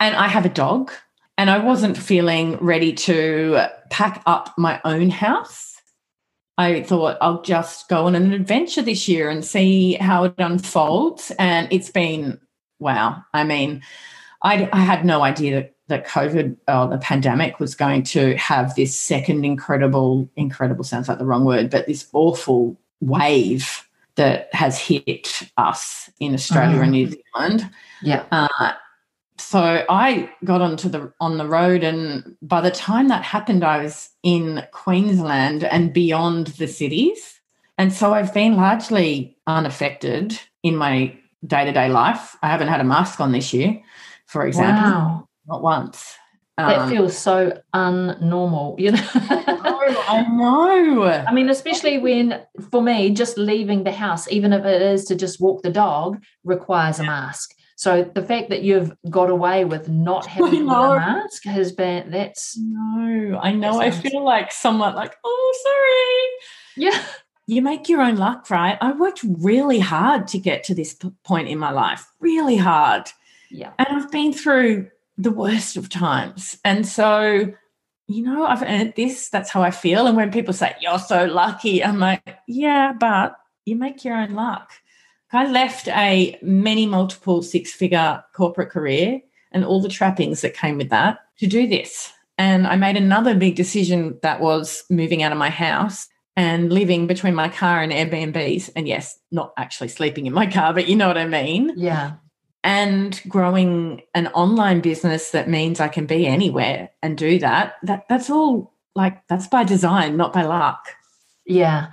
[0.00, 0.92] And I have a dog,
[1.38, 5.76] and I wasn't feeling ready to pack up my own house.
[6.58, 11.32] I thought I'll just go on an adventure this year and see how it unfolds.
[11.38, 12.40] And it's been
[12.78, 13.24] wow.
[13.32, 13.82] I mean,
[14.42, 18.94] I, I had no idea that, COVID or the pandemic was going to have this
[18.98, 25.42] second incredible, incredible sounds like the wrong word, but this awful wave that has hit
[25.56, 26.82] us in Australia mm.
[26.82, 27.70] and New Zealand.
[28.02, 28.24] Yeah.
[28.30, 28.72] Uh,
[29.38, 33.82] so I got onto the on the road, and by the time that happened, I
[33.82, 37.40] was in Queensland and beyond the cities,
[37.76, 42.36] and so I've been largely unaffected in my day to day life.
[42.42, 43.82] I haven't had a mask on this year,
[44.26, 45.28] for example, wow.
[45.46, 46.16] Not once.
[46.56, 49.08] Um, that feels so unnormal, you know.
[49.12, 51.04] I know.
[51.04, 52.40] I mean, especially when,
[52.70, 56.22] for me, just leaving the house, even if it is to just walk the dog,
[56.44, 57.54] requires a mask.
[57.76, 62.56] So the fact that you've got away with not having a mask has been that's
[62.56, 63.38] no.
[63.42, 63.80] I know.
[63.80, 66.38] I feel like somewhat like, oh,
[66.76, 66.86] sorry.
[66.86, 67.04] Yeah.
[67.46, 68.78] You make your own luck, right?
[68.80, 73.10] I worked really hard to get to this point in my life, really hard.
[73.50, 73.72] Yeah.
[73.78, 76.58] And I've been through the worst of times.
[76.64, 77.52] And so,
[78.06, 79.28] you know, I've earned this.
[79.28, 80.06] That's how I feel.
[80.06, 84.34] And when people say, you're so lucky, I'm like, yeah, but you make your own
[84.34, 84.72] luck.
[85.32, 90.78] I left a many multiple six figure corporate career and all the trappings that came
[90.78, 92.12] with that to do this.
[92.38, 97.06] And I made another big decision that was moving out of my house and living
[97.06, 98.70] between my car and Airbnbs.
[98.76, 101.72] And yes, not actually sleeping in my car, but you know what I mean.
[101.76, 102.14] Yeah
[102.64, 108.06] and growing an online business that means I can be anywhere and do that, that
[108.08, 110.88] that's all like that's by design, not by luck.
[111.44, 111.88] Yeah.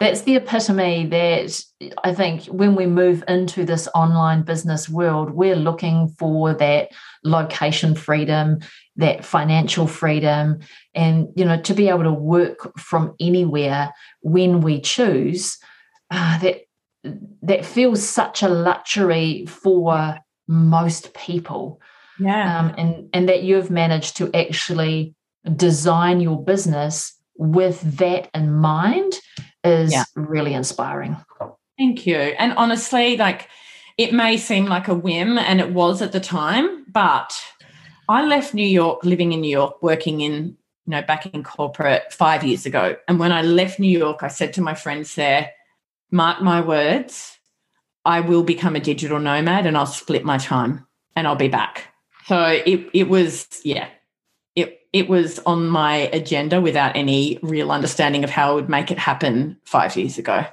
[0.00, 1.60] That's the epitome that
[2.04, 6.90] I think when we move into this online business world, we're looking for that
[7.24, 8.58] location freedom,
[8.96, 10.60] that financial freedom,
[10.94, 15.58] and you know, to be able to work from anywhere when we choose.
[16.10, 16.62] Uh, that
[17.42, 21.80] that feels such a luxury for most people.
[22.18, 22.58] Yeah.
[22.58, 25.14] Um, and, and that you've managed to actually
[25.54, 29.20] design your business with that in mind
[29.62, 30.04] is yeah.
[30.14, 31.16] really inspiring.
[31.78, 32.16] Thank you.
[32.16, 33.48] And honestly, like
[33.96, 37.32] it may seem like a whim, and it was at the time, but
[38.08, 40.56] I left New York, living in New York, working in,
[40.86, 42.96] you know, back in corporate five years ago.
[43.08, 45.50] And when I left New York, I said to my friends there,
[46.10, 47.38] mark my words,
[48.04, 51.92] I will become a digital nomad and I'll split my time and I'll be back.
[52.26, 53.88] So it it was yeah.
[54.54, 58.90] It it was on my agenda without any real understanding of how I would make
[58.90, 60.46] it happen 5 years ago.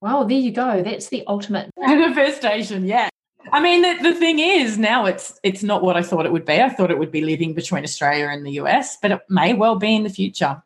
[0.00, 0.82] Well, there you go.
[0.82, 3.10] That's the ultimate manifestation, yeah.
[3.52, 6.44] I mean, the, the thing is, now it's it's not what I thought it would
[6.44, 6.60] be.
[6.60, 9.76] I thought it would be living between Australia and the US, but it may well
[9.76, 10.62] be in the future.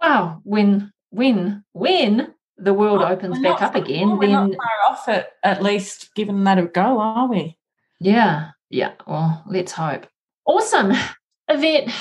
[0.00, 5.28] Wow, when when when the world opens back up again, then not far off it
[5.42, 7.56] at least giving that a go, are we?
[8.00, 8.92] Yeah, yeah.
[9.06, 10.06] Well, let's hope.
[10.46, 10.92] Awesome,
[11.48, 11.92] Yvette.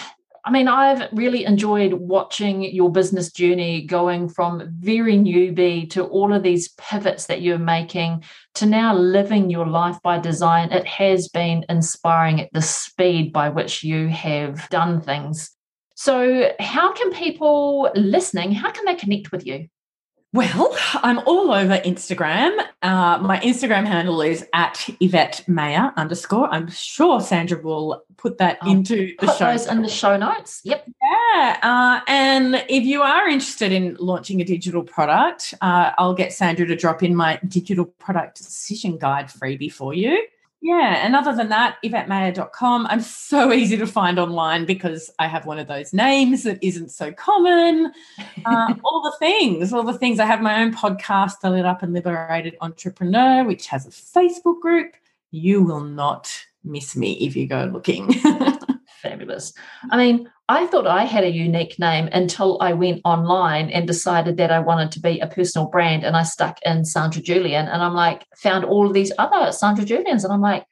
[0.43, 6.34] I mean, I've really enjoyed watching your business journey going from very newbie to all
[6.34, 8.24] of these pivots that you're making
[8.56, 10.72] to now living your life by design.
[10.72, 15.52] It has been inspiring at the speed by which you have done things.
[15.95, 19.68] So, how can people listening, how can they connect with you?
[20.34, 22.57] Well, I'm all over Instagram.
[22.82, 26.47] Uh, my Instagram handle is at Yvette Mayer underscore.
[26.49, 29.51] I'm sure Sandra will put that oh, into the show.
[29.51, 30.61] Those in the show notes.
[30.63, 30.86] Yep.
[30.88, 31.59] Yeah.
[31.61, 36.65] Uh, and if you are interested in launching a digital product, uh, I'll get Sandra
[36.65, 40.27] to drop in my digital product decision guide freebie for you.
[40.64, 42.86] Yeah, and other than that, YvetteMayer.com.
[42.86, 46.91] I'm so easy to find online because I have one of those names that isn't
[46.91, 47.91] so common.
[48.45, 50.20] Uh, all the things, all the things.
[50.20, 54.59] I have my own podcast, The Lit Up and Liberated Entrepreneur, which has a Facebook
[54.62, 54.93] group.
[55.32, 56.32] You will not
[56.64, 58.14] miss me if you go looking.
[59.89, 64.38] I mean, I thought I had a unique name until I went online and decided
[64.38, 66.03] that I wanted to be a personal brand.
[66.03, 69.86] And I stuck in Sandra Julian and I'm like, found all of these other Sandra
[69.86, 70.23] Julians.
[70.23, 70.65] And I'm like,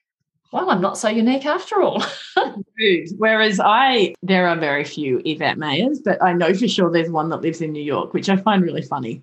[0.51, 2.03] well, I'm not so unique after all.
[3.17, 7.29] Whereas I, there are very few Yvette Mayers, but I know for sure there's one
[7.29, 9.21] that lives in New York, which I find really funny.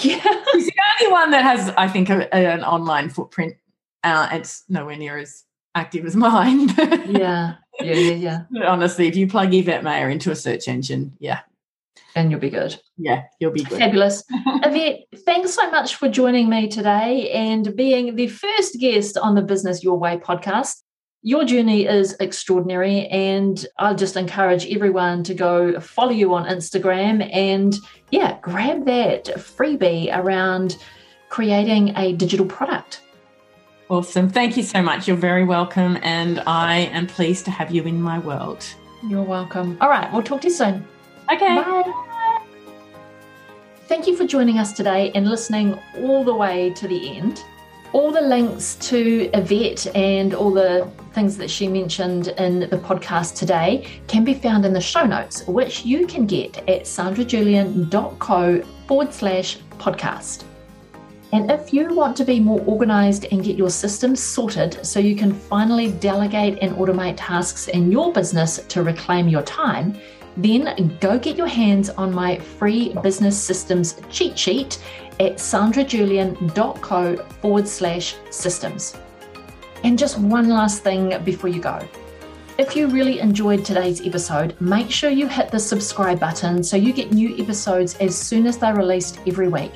[0.00, 0.22] Yeah.
[0.52, 3.56] He's the only one that has, I think, a, an online footprint.
[4.04, 5.44] Uh, it's nowhere near as
[5.74, 6.68] active as mine.
[7.08, 7.56] yeah.
[7.80, 8.66] Yeah, yeah, yeah.
[8.66, 11.40] Honestly, if you plug Yvette Mayer into a search engine, yeah.
[12.14, 12.78] And you'll be good.
[12.98, 13.78] Yeah, you'll be good.
[13.78, 14.22] Fabulous.
[14.30, 19.42] Yvette, thanks so much for joining me today and being the first guest on the
[19.42, 20.82] Business Your Way podcast.
[21.22, 27.32] Your journey is extraordinary, and I'll just encourage everyone to go follow you on Instagram
[27.32, 27.76] and,
[28.10, 30.76] yeah, grab that freebie around
[31.28, 33.02] creating a digital product.
[33.88, 34.28] Awesome.
[34.28, 35.06] Thank you so much.
[35.06, 35.98] You're very welcome.
[36.02, 38.64] And I am pleased to have you in my world.
[39.06, 39.76] You're welcome.
[39.80, 40.10] All right.
[40.12, 40.86] We'll talk to you soon.
[41.30, 41.56] Okay.
[41.56, 42.42] Bye.
[43.86, 47.44] Thank you for joining us today and listening all the way to the end.
[47.92, 53.36] All the links to Yvette and all the things that she mentioned in the podcast
[53.36, 59.12] today can be found in the show notes, which you can get at sandrajulian.co forward
[59.12, 60.44] slash podcast.
[61.32, 65.16] And if you want to be more organized and get your systems sorted so you
[65.16, 69.98] can finally delegate and automate tasks in your business to reclaim your time,
[70.36, 74.78] then go get your hands on my free business systems cheat sheet
[75.20, 78.94] at sandrajulian.co forward slash systems.
[79.84, 81.80] And just one last thing before you go.
[82.58, 86.92] If you really enjoyed today's episode, make sure you hit the subscribe button so you
[86.92, 89.72] get new episodes as soon as they're released every week.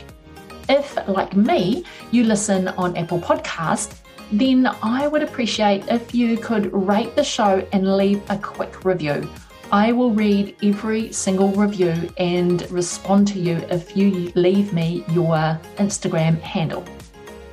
[0.68, 3.98] If, like me, you listen on Apple Podcast,
[4.32, 9.28] then I would appreciate if you could rate the show and leave a quick review.
[9.72, 15.58] I will read every single review and respond to you if you leave me your
[15.78, 16.84] Instagram handle.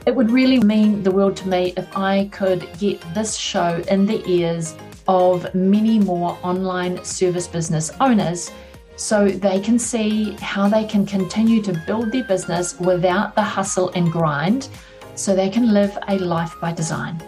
[0.05, 4.05] It would really mean the world to me if I could get this show in
[4.05, 4.75] the ears
[5.07, 8.51] of many more online service business owners
[8.95, 13.89] so they can see how they can continue to build their business without the hustle
[13.95, 14.69] and grind
[15.15, 17.21] so they can live a life by design.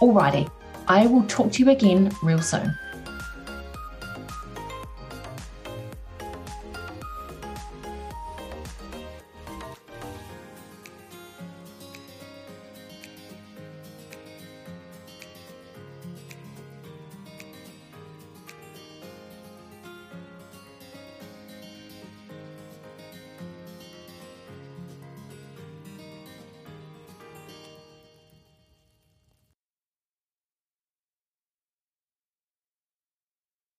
[0.00, 0.50] Alrighty,
[0.88, 2.76] I will talk to you again real soon.